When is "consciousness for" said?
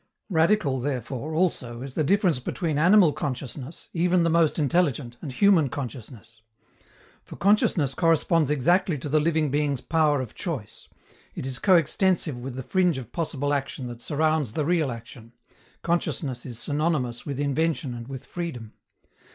5.69-7.35